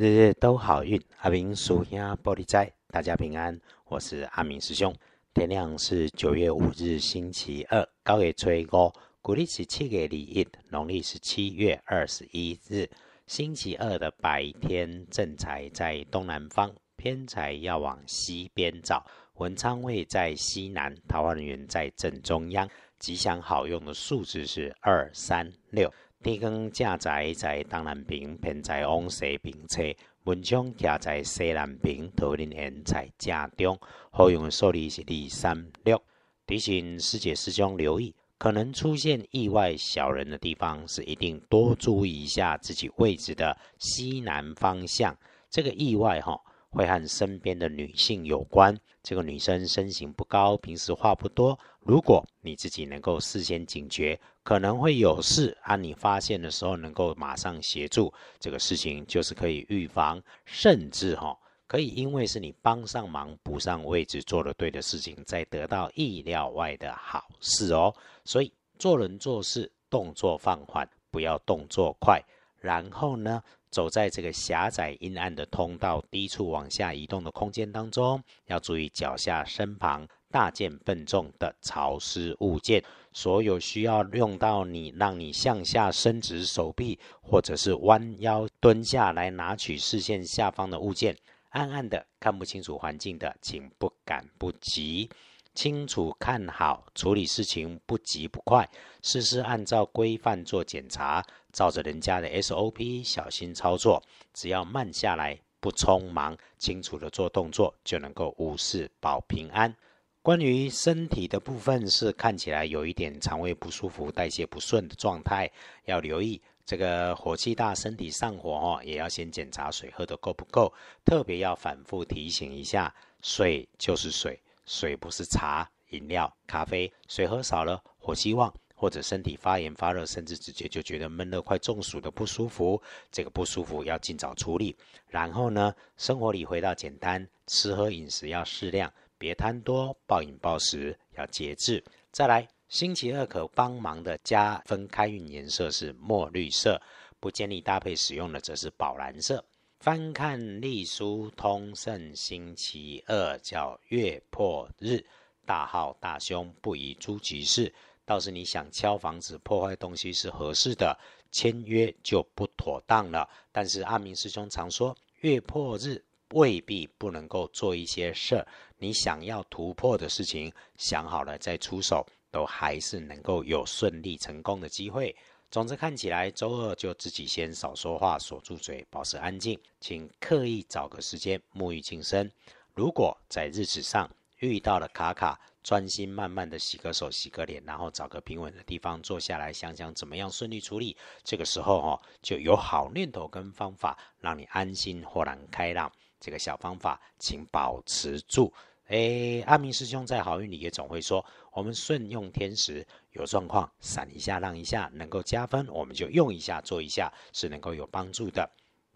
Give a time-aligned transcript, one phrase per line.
[0.00, 3.60] 日日都好运，阿明属下玻璃斋，大家平安。
[3.84, 4.94] 我是阿明师兄。
[5.34, 8.90] 天亮是九月五日，星期二，高月初五，
[9.20, 12.88] 古历是七月二一，农历是七月二十一日，
[13.26, 19.04] 星期二的白天，正财在东南方，偏财要往西边找。
[19.34, 22.66] 文昌位在西南，桃花源在正中央。
[22.98, 25.92] 吉祥好用的数字是二三六。
[26.22, 29.82] 天光正在在东南边，偏在往西边侧。
[30.24, 33.78] 文昌徛在西南边，桃林园在正中。
[34.10, 36.02] 好用的数字是二三六。
[36.46, 45.16] 提醒师姐师兄留意，可能出现意外小人的地方，是一定多注意一下自己位置的西南方向。
[45.48, 46.38] 这个意外哈。
[46.70, 48.78] 会和身边的女性有关。
[49.02, 51.58] 这个女生身形不高，平时话不多。
[51.80, 61.34] 如果你自己能够事先警觉，可能会有事，啊，你发现的时候能够马上协助，这个事情就是可以预防，甚至哈
[61.66, 67.94] 可以因为是你帮上忙、补上位置、做了对的事情，再得到意料外的好事哦。
[68.24, 72.22] 所以做人做事动作放缓，不要动作快。
[72.60, 73.42] 然后呢？
[73.70, 82.82] 走在这个狭窄阴暗的通道、低处往下移动的空间当中，要注意脚下、身旁大件笨重的潮湿物件。
[83.12, 91.16] 所有需要用到你，让你向下伸直手臂，或者是弯腰蹲下来拿取视线下方的物件，
[91.50, 95.08] 暗暗的看不清楚环境的，请不赶不急。
[95.52, 98.68] 清楚看好处理事情，不急不快，
[99.02, 104.02] 事事按照规范做检查，照着人家的 SOP 小心操作。
[104.32, 109.74] 只要慢下来，不匆忙，清楚的做动作，就能够无事保平安。
[110.22, 115.50] 关于身体的部分，是看起来有一点肠胃不舒服、代谢不顺的状态，
[115.86, 120.72] 要留意这个火气大，身体上火哦，也要先检查水喝的够不够，
[121.04, 124.40] 特别要反复提醒一下，水就是水。
[124.66, 132.80] 水不是茶、饮料、咖啡，水喝少了，火气旺，或者身体发炎发热，甚至直接就觉得闷热、快中暑的不舒服。
[133.12, 134.74] 这个不舒服要尽早处理。
[135.06, 141.84] 然后呢，生活里回到简单，吃喝饮食要适量，别贪多，暴饮暴食要节制。
[142.10, 146.80] 再来，星期二可帮忙的加分开运颜色是墨绿色，
[147.20, 149.44] 不建议搭配使用的则是宝蓝色。
[149.80, 155.04] 翻看隶书通胜星期二叫月破日，
[155.44, 157.70] 大号大凶，不宜诸吉事。
[158.10, 160.98] 倒是你想敲房子破坏东西是合适的，
[161.30, 163.30] 签约就不妥当了。
[163.52, 168.44] 但是阿明师兄常说，月破日未必不能够做一些事儿。
[168.78, 175.14] 你想要突破的事情，想好了再出手，都还是能够有顺利成功的机会。
[175.48, 182.28] 总之看起来，周二就自己先少说话，锁住嘴，保持安静，请刻意找个时间沐浴净身。
[182.74, 184.10] 如果在日子上
[184.40, 190.96] 遇到了卡卡，专心慢慢的洗个手、洗个脸，然后找个平稳的地方坐下来，想想怎么样顺利处理。
[191.22, 195.90] 这个时候哦，就有好念头跟方法，让你安心豁然开朗。
[196.18, 198.52] 这个小方法，请保持住。
[198.88, 208.50] 哎，阿明师兄在好运里也总会说，我们顺用天时，有状况闪一下让一下，能够加分，我们就用一下做一下，是能够有帮助的。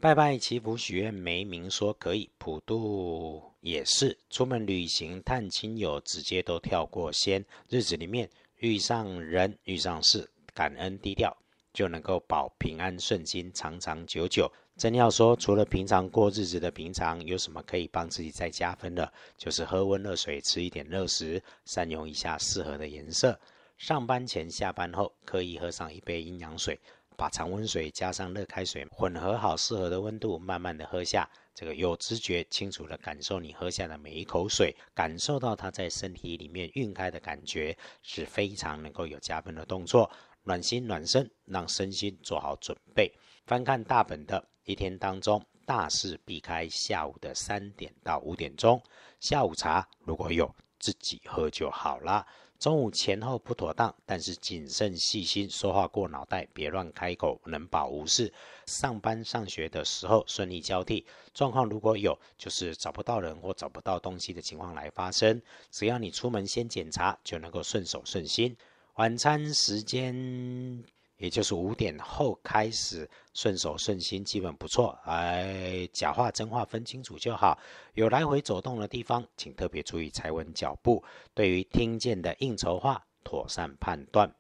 [0.04, 4.14] 拜拜祈福许愿没明说可以，普渡也是。
[4.28, 7.42] 出门旅行探亲友，直接都跳过先。
[7.70, 8.28] 日子里面
[8.58, 11.34] 遇上人遇上事，感恩低调，
[11.72, 14.52] 就能够保平安顺心，长长久久。
[14.76, 19.10] 真要说，除了平常过日子的平常，有什么可以帮自己再加分的？
[19.38, 23.40] 就是喝温热水，吃一点热食，善用一下适合的颜色。
[23.78, 26.78] 上班前、下班后，可以喝上一杯阴阳水，
[27.16, 31.28] 把常温水加上热开水，混合好适合的温度，慢慢的喝下。
[31.54, 40.10] 这个有知觉、清楚的感受你喝下的每一口水，感受到它在身体里面晕开的感觉，是非常能够有加分的动作。
[40.42, 43.12] 暖心暖身，让身心做好准备。
[43.46, 44.44] 翻看大本的。
[44.64, 48.82] 一天当中，大事避开下午的三点到五点钟。
[49.20, 52.26] 下午茶如果有自己喝就好了。
[52.58, 58.30] 中午前后不妥当，但是谨慎细心，说话过脑袋，别乱开口，能保无事。
[58.66, 61.06] 上班上学的时候顺利交替。
[61.32, 65.40] 状况如果有，就是找不到人或找不到东西的情况来发生。
[65.70, 68.54] 只要你出门先检查，就能够顺手顺心。
[68.96, 70.84] 晚餐时间。
[71.24, 74.90] 也就是五点后开始顺手顺心，基本不错。
[75.06, 77.58] 哎，假话真话分清楚就好。
[77.94, 81.02] 有来回走动的地方，请特别注意踩稳脚步。
[81.32, 84.30] 对于听见的应酬话，妥善判断。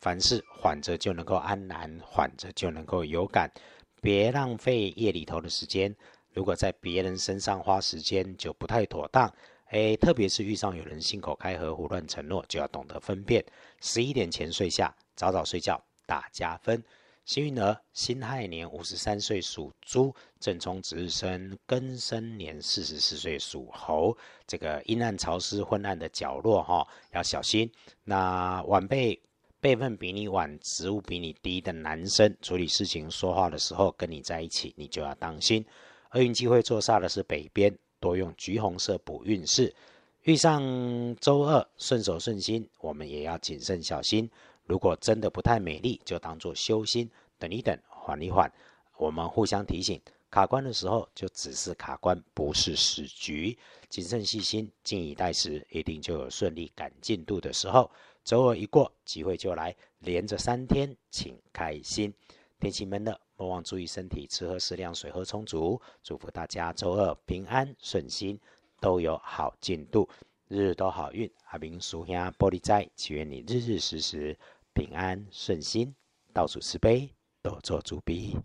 [0.00, 3.48] 凡事缓着就能够安然，缓着就能够有感。
[4.02, 5.94] 别浪费夜里头的时间。
[6.32, 9.32] 如果在别人身上花时间，就不太妥当。
[9.66, 13.44] 哎，特别是遇上有人信口开河、胡乱承诺，就要懂得分辨。
[13.80, 16.82] 十一点前睡下，早早睡觉，大加分。
[17.24, 24.14] 幸运儿，辛亥年五十三岁属猪，正冲值日生庚申年四十四岁属猴。
[24.46, 27.70] 这个阴暗潮湿、昏暗的角落，哈，要小心。
[28.04, 29.18] 那晚辈
[29.58, 35.64] 辈分比你晚、职务比你低的男生，处理事情、说话的时候跟你在一起，你就要当心。
[36.12, 39.74] 厄运机会坐煞的是北边，多用橘红色补运势。
[40.24, 40.62] 遇上
[41.16, 44.30] 周二顺手顺心，我们也要谨慎小心。
[44.66, 48.50] 如果真的不太美丽，就当做修心，等一等，缓一缓。
[48.96, 50.00] 我们互相提醒，
[50.30, 53.58] 卡关的时候就只是卡关，不是死局。
[53.88, 57.90] 谨慎细心，静以待时，一定就有顺利赶进度的时候。
[58.24, 62.12] 周二一过，机会就来，连着三天，请开心。
[62.58, 65.78] 天气闷热，莫忘注意身体，吃喝适量，水喝充足。
[66.02, 68.40] 祝福大家周二平安顺心，
[68.80, 70.08] 都有好进度，
[70.48, 71.30] 日日都好运。
[71.50, 74.36] 阿明叔兄玻璃斋，祈愿你日日时时。
[74.74, 75.94] 平安顺心，
[76.32, 77.08] 倒数慈悲，
[77.40, 78.36] 都做主笔。